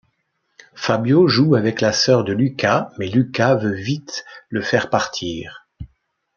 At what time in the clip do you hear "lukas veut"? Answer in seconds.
3.07-3.75